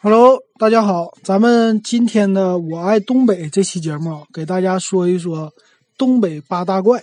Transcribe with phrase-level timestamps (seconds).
[0.00, 5.52] Hello，大家好，咱们今天的《我爱东北》这期节目，给大家说一说
[5.96, 7.02] 东北八大怪。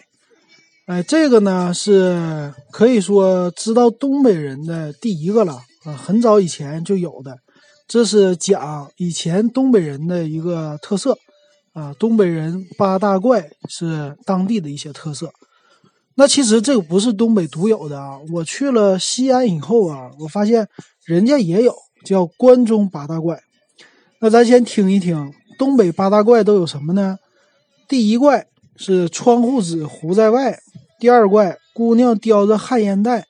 [0.85, 7.37] 哎，这个呢是可以说知道东北人的第一个了啊，很早以前就有的。
[7.85, 11.18] 这是讲以前东北人的一个特色
[11.73, 15.34] 啊，东北人八大怪是当地的一些特色。
[16.16, 20.70] 那其实这个不是东北独有的啊，我去了西安以后啊，我发现
[21.04, 21.75] 人家也有。
[22.05, 23.41] 叫关中八大怪，
[24.21, 27.17] 那咱先听一听东北八大怪都有什么呢？
[27.88, 28.47] 第一怪
[28.77, 30.59] 是窗户纸糊在外，
[30.99, 33.25] 第二怪姑娘叼着旱烟袋，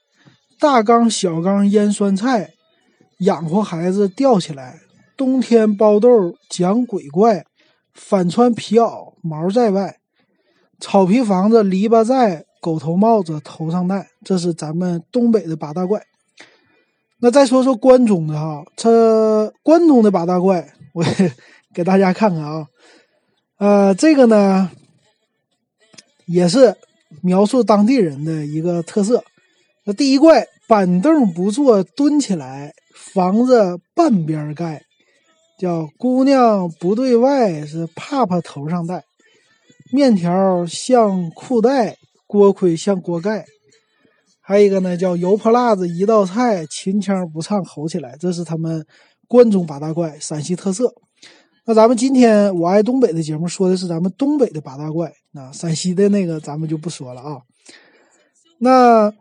[0.60, 2.52] 大缸小缸腌酸菜，
[3.20, 4.82] 养活孩子吊起来，
[5.16, 7.46] 冬天包豆讲鬼怪，
[7.94, 9.98] 反穿皮袄毛在外，
[10.80, 16.02] 草皮房子篱笆在，狗头帽子头上戴，这是咱们东北的八大怪。
[17.20, 21.04] 那再说说关中的哈，这关中的八大怪， 我
[21.74, 22.68] 给大家看看啊。
[23.58, 24.70] 呃，这个呢，
[26.26, 26.76] 也是
[27.22, 29.24] 描述当地人的一个特色。
[29.86, 34.84] 那第一怪，板凳不坐蹲起来，房子半边盖，
[35.58, 39.06] 叫姑娘不对外，是帕帕头上戴，
[39.94, 41.96] 面条像裤带，
[42.28, 43.46] 锅盔像锅盖。
[44.48, 48.86] 还有一个呢，叫油泼辣子一道菜，秦腔不唱吼起来，这是他们
[49.28, 50.94] 关中八大怪，陕西特色。
[51.66, 57.40] 那咱们今天我爱东北的节目说的是咱们东北的八大怪，那陕西的那个咱们就不说了啊。
[58.60, 59.12] 那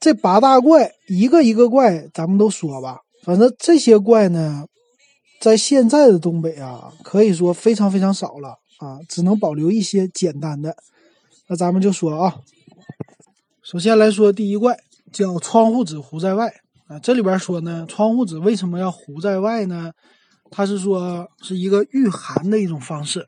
[0.00, 3.00] 这八大怪一个一个怪，咱们都说吧。
[3.24, 4.64] 反正这些怪呢，
[5.38, 10.74] 在现在的东北啊，可以说非常非常少了啊，只能保留一些简单的。
[11.46, 12.40] 那咱们就说啊。
[13.68, 14.78] 首先来说，第一怪
[15.10, 16.54] 叫窗户纸糊在外
[16.86, 17.00] 啊。
[17.00, 19.90] 这里边说呢，窗户纸为什么要糊在外呢？
[20.52, 23.26] 他是说是一个御寒的一种方式。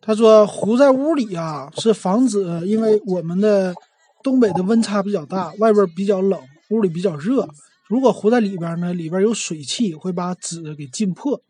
[0.00, 3.74] 他说糊在屋里啊，是防止，因为我们的
[4.22, 6.40] 东北的温差比较大，外边比较冷，
[6.70, 7.48] 屋里比较热。
[7.88, 11.42] 如果糊在里边呢，里边有水汽，会把纸给浸破。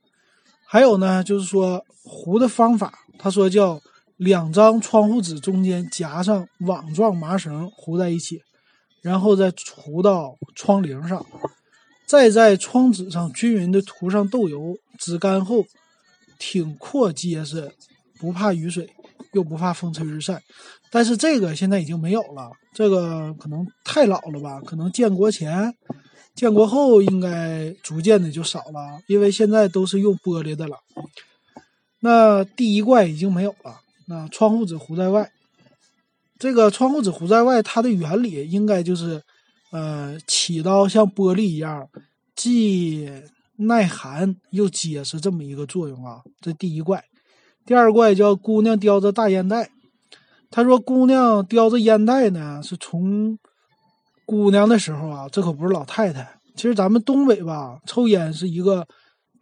[0.64, 3.78] 还有呢，就是说糊的方法，他说叫。
[4.18, 8.42] 两张窗户纸中间夹上网状麻绳糊在一起，
[9.00, 11.24] 然后再糊到窗棂上，
[12.04, 14.76] 再在窗纸上均匀的涂上豆油。
[14.98, 15.64] 纸干后
[16.40, 17.70] 挺阔结实，
[18.18, 18.90] 不怕雨水，
[19.32, 20.42] 又不怕风吹日晒。
[20.90, 24.60] 但是这个现在已经没有了，这个可能太老了吧？
[24.60, 25.72] 可能建国前、
[26.34, 30.76] 建国后应该逐渐的就少了，因为现在都是用玻璃的了。
[32.00, 33.80] 那第一怪已经没有了。
[34.08, 35.30] 那窗户纸糊在外，
[36.38, 39.22] 这个窗户纸糊在外，它的原理应该就是，
[39.70, 41.86] 呃，起到像玻璃一样，
[42.34, 43.10] 既
[43.56, 46.22] 耐寒又结实这么一个作用啊。
[46.40, 47.04] 这第一怪，
[47.66, 49.68] 第二怪叫姑娘叼着大烟袋。
[50.50, 53.38] 他说姑娘叼着烟袋呢，是从
[54.24, 56.38] 姑娘的时候啊，这可不是老太太。
[56.56, 58.86] 其实咱们东北吧，抽烟是一个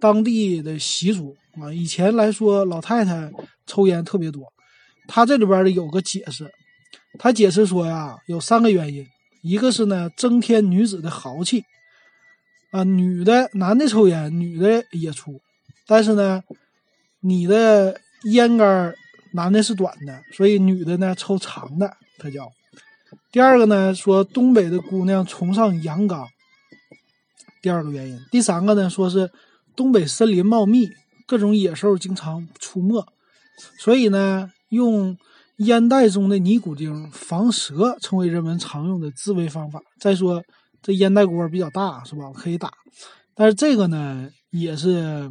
[0.00, 1.72] 当地的习俗啊。
[1.72, 3.30] 以前来说，老太太
[3.64, 4.52] 抽烟特别多。
[5.08, 6.52] 他这里边的有个解释，
[7.18, 9.06] 他解释说呀，有三个原因，
[9.42, 11.64] 一个是呢增添女子的豪气，
[12.72, 15.40] 啊，女的男的抽烟，女的也出，
[15.86, 16.42] 但是呢，
[17.20, 18.94] 你的烟杆
[19.32, 22.50] 男的是短的，所以女的呢抽长的，他叫。
[23.30, 26.26] 第二个呢说东北的姑娘崇尚阳刚，
[27.62, 28.20] 第二个原因。
[28.30, 29.30] 第三个呢说是
[29.76, 30.90] 东北森林茂密，
[31.26, 33.06] 各种野兽经常出没，
[33.78, 34.50] 所以呢。
[34.68, 35.16] 用
[35.58, 39.80] 烟袋中的尼古丁防蛇，成为人们常用的自卫方法。
[39.98, 40.42] 再说
[40.82, 42.30] 这烟袋锅比较大，是吧？
[42.34, 42.72] 可以打。
[43.34, 45.30] 但是这个呢，也是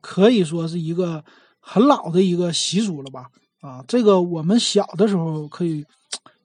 [0.00, 1.24] 可以说是一个
[1.60, 3.26] 很老的一个习俗了吧？
[3.60, 5.84] 啊，这个我们小的时候可以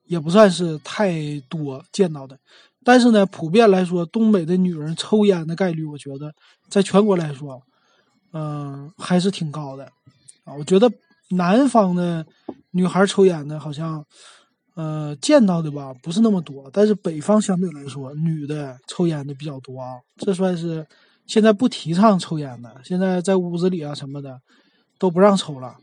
[0.06, 2.38] 也不算是太多见到的。
[2.84, 6.34] 但是呢，普遍来说，东北的女人抽烟的概率，我觉得
[6.70, 7.62] 在全国来说，
[8.32, 9.85] 嗯，还是挺高的
[10.46, 10.53] 啊。
[10.58, 10.90] 我觉得。
[11.32, 12.26] 南方的
[12.72, 14.06] 女孩抽烟的，好像，
[14.76, 16.70] 呃，见到的吧，不是那么多。
[16.72, 20.00] 但是北方相对来说，女的抽烟的比较多啊。
[20.18, 20.86] 这算是
[21.26, 24.40] 现在不提倡抽烟的，现在在屋子里啊什么的
[24.98, 25.76] 都不让抽了。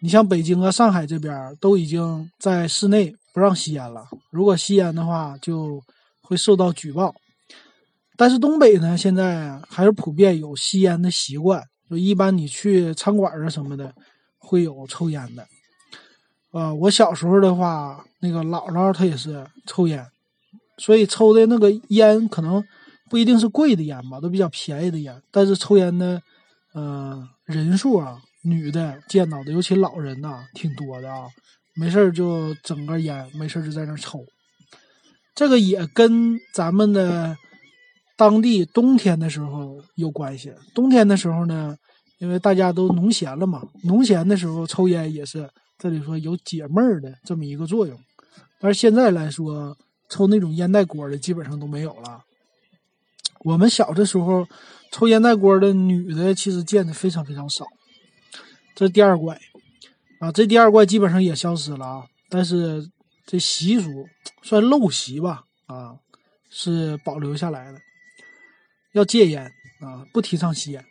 [0.00, 4.04] 你像北京啊、上海这边都已经在室内不让吸烟了。
[4.30, 5.82] 如果吸烟的话，就
[6.20, 7.14] 会受到举报。
[8.16, 11.62] 但是东北呢，现在还是普遍有吸烟的习惯。
[11.88, 13.94] 就一般你去餐馆啊什么的。
[14.46, 15.46] 会有抽烟的，
[16.52, 20.06] 啊，我小时候的话，那个姥姥她也是抽烟，
[20.78, 22.64] 所以抽的那个烟可能
[23.10, 25.20] 不一定是贵的烟吧，都比较便宜的烟。
[25.32, 26.22] 但是抽烟的，
[26.74, 31.26] 呃，人数啊，女的见到的，尤其老人呐，挺多的啊。
[31.78, 34.24] 没事就整根烟，没事就在那抽。
[35.34, 37.36] 这个也跟咱们的
[38.16, 40.54] 当地冬天的时候有关系。
[40.74, 41.76] 冬天的时候呢，
[42.18, 45.48] 因为大家都农闲了嘛，农闲的时候抽烟也是
[45.78, 47.98] 这里说有解闷儿的这么一个作用。
[48.58, 49.76] 但是现在来说，
[50.08, 52.22] 抽那种烟袋锅的基本上都没有了。
[53.40, 54.46] 我们小的时候
[54.90, 57.66] 抽烟袋锅的女的其实见的非常非常少。
[58.74, 59.40] 这第二怪
[60.20, 62.90] 啊，这第二怪基本上也消失了啊，但是。
[63.28, 64.06] 这习俗
[64.40, 65.96] 算陋习吧，啊，
[66.48, 67.80] 是保留下来的。
[68.92, 70.84] 要戒烟啊，不提倡吸烟。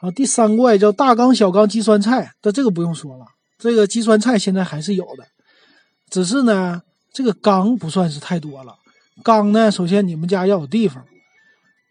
[0.00, 3.26] 啊，第三怪叫大缸小缸鸡酸菜，但这个不用说了，
[3.58, 5.24] 这个鸡酸菜现在还是有的，
[6.10, 8.74] 只是呢，这个缸不算是太多了。
[9.24, 11.04] 缸呢，首先你们家要有地方。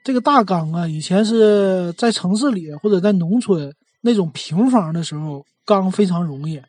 [0.06, 6.62] 这个大缸啊，以前是在城市里或者在农村那种平房的时候，缸非常容易。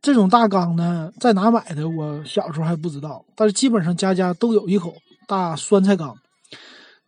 [0.00, 1.88] 这种大缸呢，在哪买的？
[1.88, 4.94] 我小时候还不知道，但是基本上家家都有一口
[5.26, 6.14] 大酸菜缸。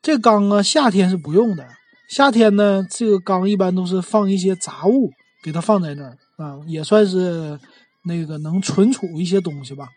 [0.03, 1.65] 这缸啊，夏天是不用的。
[2.09, 5.11] 夏天呢，这个缸一般都是放一些杂物，
[5.43, 7.59] 给它放在那儿啊，也算是
[8.05, 9.89] 那个能存储一些东西吧。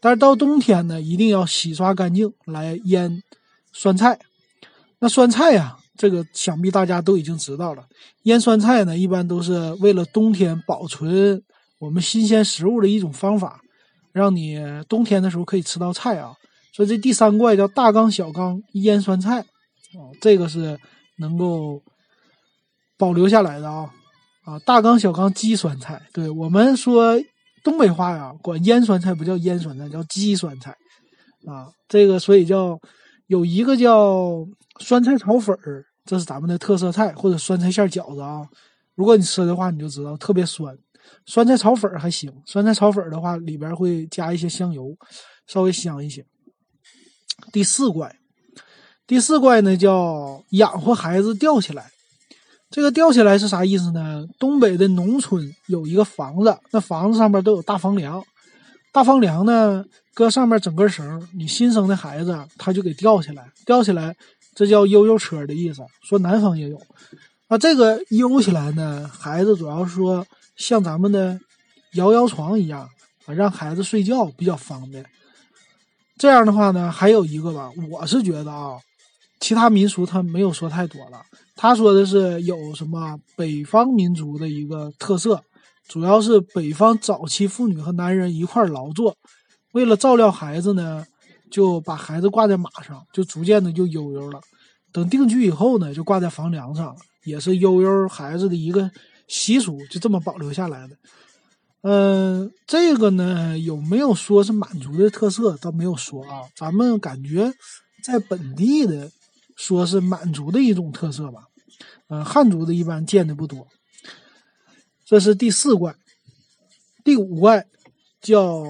[0.00, 3.22] 但是到冬天呢，一定要洗刷干净来腌
[3.72, 4.18] 酸菜。
[4.98, 7.86] 那酸菜呀，这个想必大家都已经知道了。
[8.24, 11.42] 腌酸菜呢，一般都是为了冬天保存。
[11.78, 13.60] 我们新鲜食物的一种方法，
[14.12, 14.58] 让你
[14.88, 16.34] 冬天的时候可以吃到菜啊。
[16.72, 20.78] 所以这第三怪叫大缸小缸腌酸菜，啊，这个是
[21.18, 21.82] 能够
[22.96, 23.90] 保留下来的啊。
[24.44, 27.18] 啊，大缸小缸鸡酸菜，对我们说
[27.62, 30.70] 东北话呀，管腌酸菜不叫腌酸菜，叫鸡酸菜
[31.46, 31.72] 啊。
[31.88, 32.78] 这个所以叫
[33.26, 34.46] 有一个叫
[34.80, 38.46] 酸菜炒粉儿，这是咱们的特色菜，或者酸菜馅饺子啊。
[38.94, 40.76] 如果你吃的话，你就知道特别酸。
[41.24, 44.94] 酸菜炒粉儿还行，酸菜炒粉儿的话里边会加一些香油，
[45.46, 46.22] 稍微香一些。
[47.50, 48.14] 第四关，
[49.06, 51.90] 第四怪呢叫养活孩子吊起来。
[52.70, 54.24] 这个吊起来是啥意思呢？
[54.38, 58.24] 东北的农村有一个房子，那房子上面都有大房梁，
[58.92, 64.16] 大房梁呢搁上面整根绳，你新生的孩子他就给吊起来，吊起来，
[64.54, 65.82] 这叫悠悠车的意思。
[66.02, 66.80] 说南方也有，
[67.48, 70.26] 那这个悠起来呢，孩子主要说。
[70.56, 71.40] 像咱们的
[71.94, 72.88] 摇摇床一样
[73.26, 75.04] 啊，让孩子睡觉比较方便。
[76.16, 78.78] 这样的话呢，还有一个吧，我是觉得啊，
[79.44, 81.20] 其他民俗他没有说太多了。
[81.54, 85.38] 他说的是有什么北方民族的一个特色，
[85.86, 89.14] 主要是北方早期妇女和男人一块劳作，
[89.72, 91.06] 为了照料孩子呢，
[91.50, 94.40] 就把孩子挂在马上，就逐渐的就悠悠了。
[94.90, 98.90] 等定居以后呢，就挂在房梁上，也是悠悠孩子的一个。
[99.26, 100.96] 习俗就这么保留下来的，
[101.80, 105.56] 嗯，这个呢有没有说是满族的特色？
[105.56, 107.50] 倒没有说啊，咱们感觉
[108.02, 109.10] 在本地的
[109.56, 111.44] 说是满族的一种特色吧，
[112.08, 113.66] 嗯，汉族的一般见的不多。
[115.04, 115.94] 这是第四怪，
[117.04, 117.66] 第五怪
[118.20, 118.64] 叫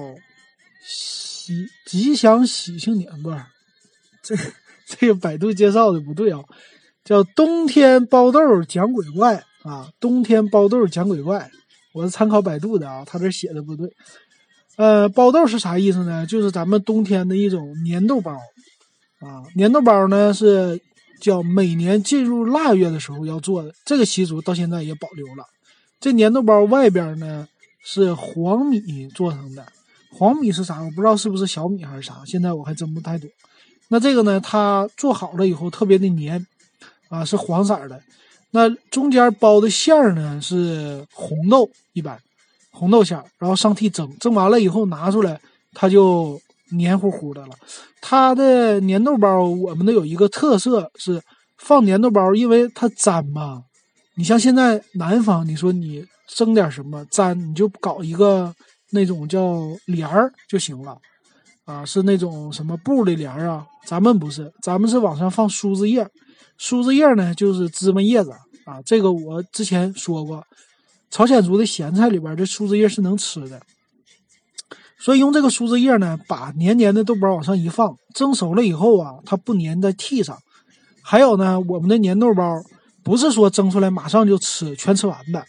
[0.85, 3.43] 喜吉祥喜庆年，不是
[4.23, 4.35] 这
[4.85, 6.43] 这个百度介绍的不对啊，
[7.03, 9.43] 叫冬天包豆讲鬼怪。
[9.65, 11.49] 啊，冬天包豆讲鬼怪，
[11.91, 13.91] 我是参考百度的啊，他这写的不对。
[14.75, 16.27] 呃，包豆是啥意思呢？
[16.27, 18.37] 就是咱们冬天的一种粘豆包
[19.25, 19.43] 啊。
[19.57, 20.79] 粘豆包呢是
[21.19, 25.45] 叫每年进入腊月的时候要做的，这个习俗到现在也保留了。
[25.99, 27.47] 这粘豆包外边呢
[27.83, 29.65] 是黄米做成的，
[30.11, 30.81] 黄米是啥？
[30.81, 33.29] 我不知道是不是小米还是啥，现在我还真不太懂。
[33.87, 36.45] 那这个呢，它做好了以后特别的粘
[37.09, 38.01] 啊，是黄色的。
[38.51, 42.17] 那中间包的馅儿呢是红豆，一般
[42.71, 45.39] 红豆馅儿，然后上屉蒸，蒸完了以后拿出来，
[45.73, 46.41] 它就
[46.71, 47.55] 黏糊糊的了。
[48.01, 51.21] 它的粘豆包，我们的有一个特色是
[51.57, 53.63] 放粘豆包，因为它粘嘛。
[54.15, 58.53] 你像现在南方，你说你蒸点什么粘，你就搞一个
[58.91, 60.97] 那种叫帘儿就行了，
[61.65, 63.65] 啊，是那种什么布的帘儿啊。
[63.85, 66.07] 咱们不是，咱们是往上放梳子叶，
[66.57, 68.31] 梳子叶呢就是芝麻叶子。
[68.65, 70.43] 啊，这个我之前说过，
[71.11, 73.61] 朝鲜族的咸菜里边这苏子叶是能吃的，
[74.97, 80.37] 所以用这个树枝叶呢，把黏黏的豆包往上一放，蒸熟了以后啊，它不粘在屉上。
[81.01, 82.61] 还有呢，我们的粘豆包
[83.03, 85.45] 不是说蒸出来马上就吃，全吃完的，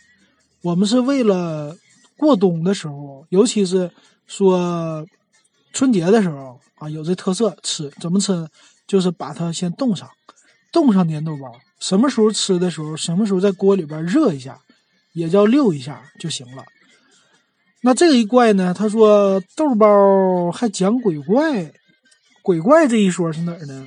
[0.62, 1.76] 我们是为了
[2.18, 3.90] 过冬的时候，尤其是
[4.26, 5.06] 说
[5.72, 8.46] 春节的时候啊，有这特色吃，怎么吃？
[8.86, 10.08] 就是把它先冻上。
[10.72, 11.50] 冻上粘豆包，
[11.80, 14.58] 什么时候吃的时候，什么时候在锅里边热一下，
[15.14, 16.62] 也叫溜一下就行了。
[17.86, 18.74] 那这一怪呢？
[18.76, 21.72] 他说豆包还讲鬼怪，
[22.42, 23.86] 鬼怪这一说是哪儿呢？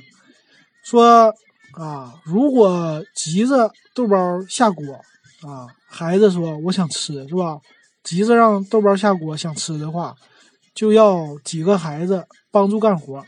[0.82, 1.34] 说
[1.72, 4.16] 啊，如果急着豆包
[4.48, 4.86] 下锅
[5.42, 7.60] 啊，孩子说我想吃是吧？
[8.02, 10.14] 急着让豆包下锅想吃的话，
[10.74, 13.22] 就要几个孩子帮助干活，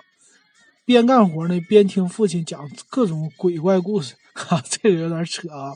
[0.86, 4.14] 边干活呢边听父亲讲各种鬼怪故事。
[4.32, 5.74] 哈，这个有点扯啊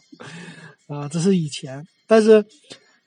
[0.88, 1.06] 啊！
[1.06, 2.42] 这是以前，但是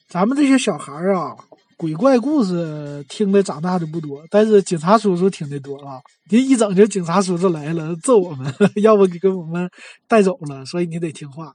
[0.08, 1.36] 咱们这些小孩啊。
[1.80, 5.98] 鬼怪故事听的长大的不多，但是警察叔叔听的多啊！
[6.30, 9.72] 你一整就警察叔叔来了，揍我们， 要不给我们
[10.06, 11.54] 带走了，所以你得听话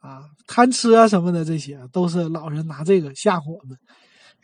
[0.00, 0.22] 啊！
[0.46, 3.76] 贪吃啊什么的，这些都是老人拿这个吓唬我们。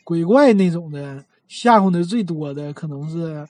[0.05, 3.49] 鬼怪那种的吓唬的最多的可能是，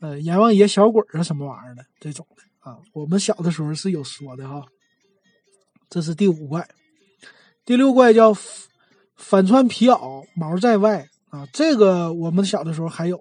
[0.00, 2.76] 呃，阎王爷小鬼啊什么玩意儿的这种的啊。
[2.92, 4.60] 我们小的时候是有说的哈。
[5.88, 6.68] 这是第五怪，
[7.64, 8.34] 第六怪叫
[9.22, 11.06] 反穿皮袄，毛在外。
[11.30, 13.18] 啊，这个我们小的时候还有，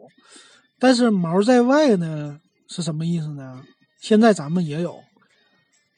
[0.77, 3.61] 但是毛在外呢是什么意思呢？
[4.01, 4.99] 现在咱们也有。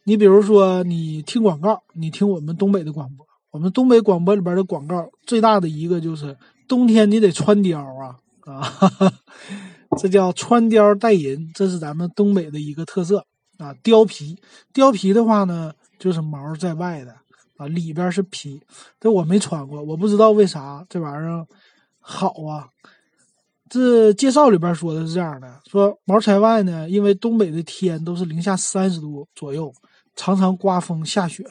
[0.06, 9.14] 你比如说，你听广告，你听我们东北的广播，我们东北广播里边的广告最大的一个就是冬天你得穿貂啊啊哈哈，
[9.98, 13.26] 这叫穿貂带银，这是咱们东北的一个特色
[13.58, 13.74] 啊。
[13.84, 14.38] 貂皮，
[14.72, 17.16] 貂皮的话呢，就是毛在外的
[17.68, 18.62] 里边是皮。
[19.00, 21.46] 这我没穿过，我不知道为啥这玩意儿。
[22.00, 22.68] 好啊，
[23.70, 29.74] 这介绍里边说的是这样的：说毛在外呢，因为东北的天都是零下三十度左右，
[30.16, 31.46] 常常刮风下雪，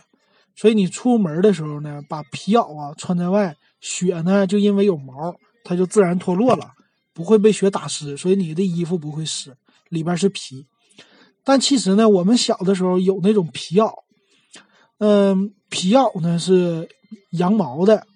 [0.54, 6.72] 所以你出门的时候呢，把皮袄啊穿在外，雪呢就因为有毛，它就自然脱落了，
[7.14, 9.56] 不会被雪打湿，所以你的衣服不会湿，
[9.88, 10.66] 里边是皮。
[11.42, 13.90] 但其实呢，我们小的时候有那种皮袄，
[15.04, 16.88] 嗯，皮袄呢是
[17.32, 18.06] 羊毛的，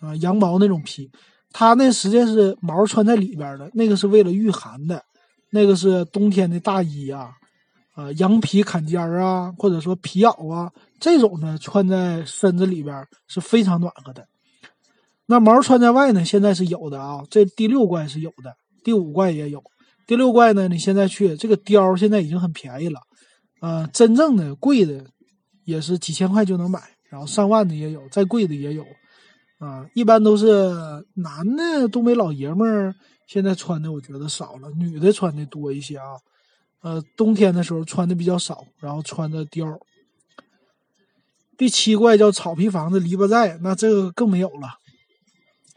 [0.00, 1.08] 啊，羊毛那种皮。
[1.52, 5.04] 它那实际上是毛穿在里边的，那个是为了御寒的，
[5.50, 7.30] 那个是冬天的大衣啊，
[7.94, 14.26] 啊，羊皮坎肩啊，或者说皮袄啊，这种呢穿在身子里边是非常暖和的。
[15.26, 19.62] 那毛穿在外呢，现在是有的啊，这第六怪是有的，第五怪也有。
[20.08, 22.98] 第六怪呢，你现在去这个貂现在已经很便宜了，
[23.60, 25.04] 啊，真正的贵的
[25.64, 28.84] 也是几千块就能买，然后上万的也有，再贵的也有。
[29.58, 30.72] 啊，一般都是
[31.14, 32.94] 男的东北老爷们儿
[33.28, 36.04] 现在穿的，我觉得少了，女的穿的多一些啊。
[36.80, 39.78] 呃，冬天的时候穿的比较少，然后穿的貂。
[41.56, 44.68] 第七怪叫草皮房子篱笆寨，那这个更没有了，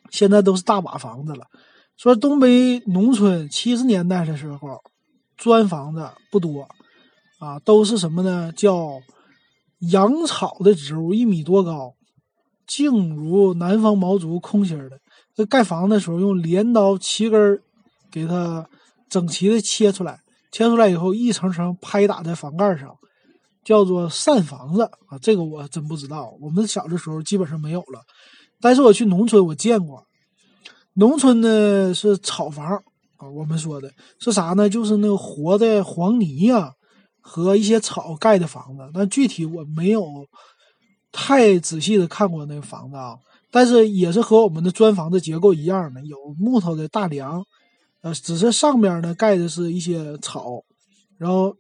[0.10, 1.46] 现在都是大瓦房子了。
[1.96, 4.82] 说东北农村七十年代的时候，
[5.38, 6.68] 砖房子不多
[7.38, 8.52] 啊，都是什么呢？
[8.52, 9.00] 叫
[9.90, 11.94] 养草的植物，一米多高。
[12.68, 15.00] 静如南方毛竹，空心的。
[15.36, 17.60] 这盖房的时候用镰刀齐根
[18.12, 18.68] 给它
[19.10, 20.20] 整齐的切出来，
[20.52, 22.96] 切出来以后一层层拍打在房盖上，
[23.64, 25.20] 叫做扇房子啊。
[25.22, 28.02] 这个我真不知道，我们小的时候基本上没有了。
[28.60, 30.04] 但是我去农村我见过，
[30.94, 32.66] 农村呢是草房
[33.18, 33.30] 啊。
[33.30, 34.68] 我们说的是啥呢？
[34.68, 36.72] 就是那个活的黄泥呀
[37.26, 38.90] 和一些草盖的房子。
[38.94, 40.04] 但具体我没有。
[41.18, 43.16] 太仔细的看过那个房子啊，
[43.50, 47.42] 但是也是和我们的砖房子结构一样的，有木头的大梁，
[48.02, 50.62] 呃，只是上面呢盖的是一些草，
[51.18, 51.56] 然后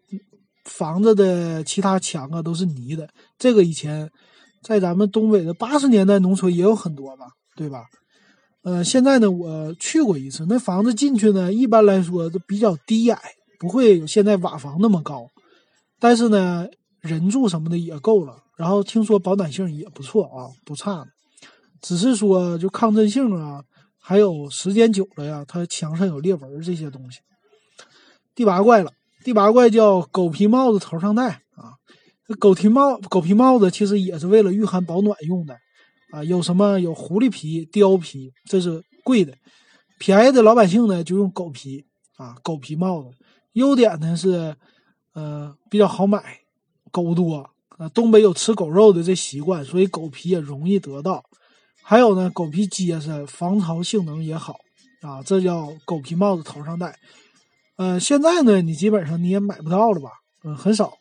[0.65, 3.07] 房子的其他墙啊都是泥的。
[3.39, 4.11] 这个以前
[4.61, 7.85] 在咱们东北的八十年代农村也有很多吧，对吧？
[8.63, 13.21] 呃，现在呢我去过一次，那房子进去呢一般来说都比较低矮，
[13.57, 15.25] 不会有现在瓦房那么高，
[15.99, 16.67] 但是呢
[17.01, 18.37] 人住什么的也够了。
[18.57, 21.05] 然后听说保暖性也不错啊，不差，
[21.81, 23.61] 只是说就抗震性啊，
[23.99, 27.19] 还有时间久了呀，它墙上有裂纹这些东西。
[28.33, 28.91] 第八怪了，
[29.25, 31.75] 第八怪叫狗皮帽子头上戴啊，
[32.27, 35.57] 这狗皮帽狗皮帽子其实也是为了御寒保暖用的
[36.11, 36.23] 啊。
[36.23, 39.33] 有什么有狐狸皮、貂皮，这是贵的，
[39.99, 41.83] 便宜的老百姓呢就用狗皮
[42.15, 43.09] 啊，狗皮帽子。
[43.51, 44.55] 优点呢是，
[45.15, 46.41] 呃，比较好买，
[46.91, 47.49] 狗多。
[47.77, 51.21] 啊，东北有吃狗肉的这习惯，所以狗皮也容易得到。
[51.83, 54.55] 还有呢，狗皮结实，防潮性能也好
[55.01, 56.97] 啊，这叫狗皮帽子头上戴。
[57.75, 60.09] 呃，现在呢，你基本上你也买不到了吧？
[60.45, 60.93] 嗯，很少。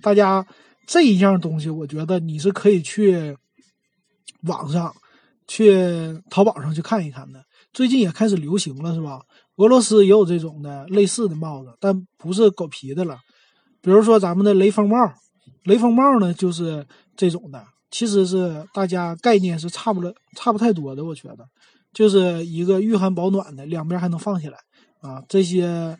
[0.00, 0.46] 大家
[0.86, 3.36] 这一样东西，我觉得你是可以去
[4.42, 4.94] 网上、
[5.48, 5.74] 去
[6.30, 7.44] 淘宝上去看一看的。
[7.72, 9.20] 最近也开始流行了，是吧？
[9.56, 13.18] 俄罗斯也有这种的类似的帽子，但不是狗皮的了。
[13.82, 14.96] 比如说咱们的雷锋帽。
[15.64, 21.46] 雷锋帽呢就是这种的，其实是大家概念是差不了差不太多的，我觉得
[21.92, 24.56] 就是一个御寒保暖的，两边还能放起来
[25.02, 25.22] 啊。
[25.28, 25.98] 这些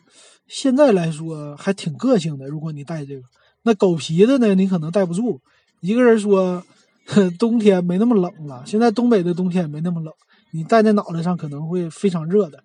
[0.48, 2.46] 现在来说还挺个性的。
[2.46, 3.22] 如果你戴这个，
[3.64, 5.38] 那狗皮的呢，你可能戴不住。
[5.82, 6.64] 一个人说
[7.38, 10.10] 冬天没那么冷了，现在东北的冬天也没那么冷，
[10.52, 12.64] 你戴在脑袋上可能会非常热的。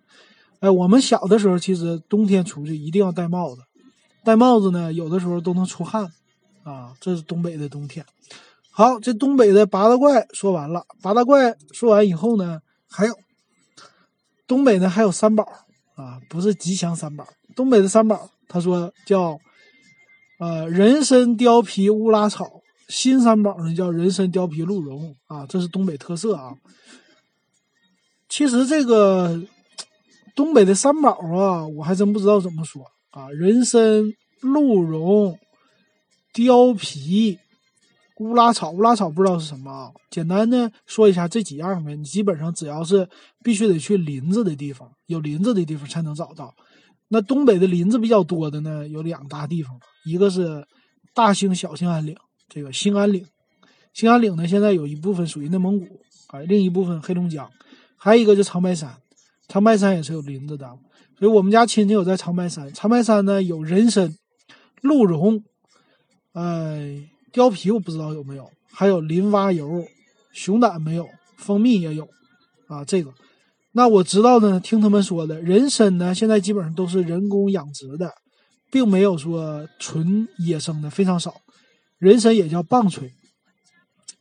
[0.61, 3.61] 哎，我们小的时候其实冬天出去一定要戴帽子，
[4.25, 6.11] 戴帽子呢有的时候都能出汗。
[6.63, 8.03] 啊，这是东北的冬天。
[8.71, 10.83] 好，这东北的八大怪说完了。
[10.99, 13.15] 八大怪说完以后呢，还有
[14.47, 15.47] 东北呢还有三宝
[15.93, 17.27] 啊，不是吉祥三宝。
[17.55, 19.37] 东北的三宝，他说叫
[20.39, 22.63] 呃人参、貂皮、乌拉草。
[22.89, 26.55] 新三宝呢叫人参、貂皮、鹿茸啊，这是东北特色啊。
[28.27, 29.39] 其实这个
[30.35, 32.83] 东北的三宝啊，我还真不知道怎么说
[33.15, 34.03] 啊，人参、
[34.41, 35.39] 鹿茸。
[36.33, 37.39] 貂皮、
[38.19, 39.89] 乌拉草，乌拉草不知道是什么啊？
[40.11, 41.95] 简单的说一下这几样呗。
[41.95, 43.07] 你基本上只要是
[43.41, 46.53] 必须得去林子的地方，有林子的地方才能找到。
[47.07, 50.67] 那东北的林子比较多的呢，有两大地方，一个是
[51.13, 52.13] 大兴小兴安岭，
[52.49, 53.25] 这个兴安岭，
[53.93, 57.49] 兴安岭呢现在有一部分属于内蒙古啊，另一部分黑龙江，
[57.95, 58.93] 还有一个就长白山，
[59.47, 60.69] 长白山也是有林子的。
[61.17, 64.15] 所以我们家亲戚有在长白山，长白山呢有人参、
[64.81, 65.43] 鹿茸。
[66.33, 69.85] 哎，貂皮我不知道有没有，还有林蛙油、
[70.33, 71.07] 熊胆没有，
[71.37, 72.09] 蜂蜜也有，
[72.67, 73.13] 啊，这个，
[73.71, 78.11] 那我知道呢，听他们说的，人参呢，现在基本上都是人工养殖的，
[78.69, 81.35] 并没有说纯野生的，非常少。
[81.97, 83.13] 人参也叫棒槌，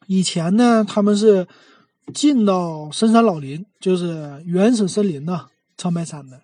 [0.06, 1.48] 以前呢，他们是
[2.14, 5.46] 进到深山老林，就是原始森林呐，
[5.76, 6.40] 长白山的，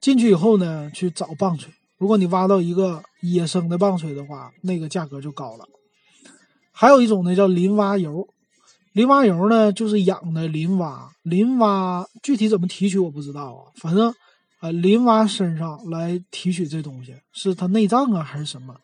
[0.00, 1.70] 进去以后呢，去找棒槌。
[1.98, 5.66] 如果你挖到一个野生的棒槌的话，那个价格就高了。
[6.72, 8.26] 还有一种呢，叫林蛙油。
[8.92, 11.10] 林蛙油呢，就是养的林蛙。
[11.22, 14.12] 林蛙具体怎么提取我不知道啊，反正
[14.60, 18.74] 啊，林蛙身上来提取这东西，是它内脏啊还是什么？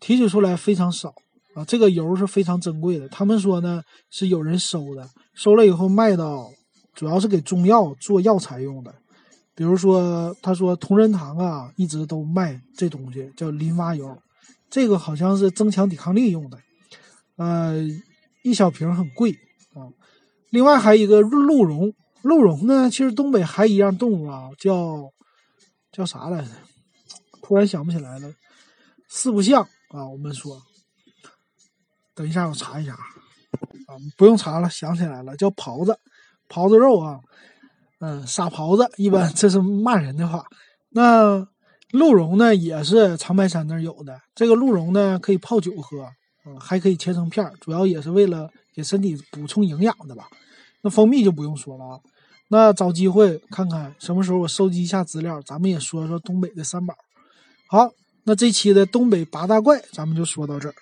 [0.00, 1.14] 提取出来非常少
[1.54, 1.64] 啊。
[1.64, 3.08] 这个油是非常珍贵的。
[3.08, 6.50] 他们说呢，是有人收的，收了以后卖到，
[6.94, 8.92] 主要是给中药做药材用的。
[9.56, 14.16] 比如说，他说同仁堂啊，一直都卖这东西，叫林蛙油，
[14.68, 16.58] 这个好像是增强抵抗力用的，
[17.36, 17.74] 呃，
[18.44, 19.32] 一小瓶很贵
[19.72, 19.88] 啊。
[20.50, 25.10] 另外还有一个鹿茸，鹿茸呢，其实东北还一样动物啊，叫
[25.90, 26.50] 叫啥来着？
[27.40, 28.30] 突然想不起来了，
[29.08, 30.06] 四不像啊。
[30.06, 30.60] 我们说，
[32.14, 35.98] 等一下我查一下啊，不用查了，想起来了，叫狍子，
[36.46, 37.20] 狍子肉啊。
[38.00, 40.44] 嗯，傻狍子，一般 这是骂人的话。
[40.90, 41.46] 那
[41.92, 44.20] 鹿茸呢，也是长白山那儿有的。
[44.34, 46.06] 这个鹿茸呢，可以泡酒喝，
[46.46, 50.28] 嗯，还可以切成片儿，主要也是为了给身体补充营养的吧。
[50.82, 52.00] 那蜂蜜就不用说了啊。
[52.48, 56.94] 那找机会看看什么时候我收集一下资料，咱们也说说东北的三宝。
[57.68, 57.90] 好，
[58.24, 60.74] 那这期的东北八大怪，咱们就说到这儿。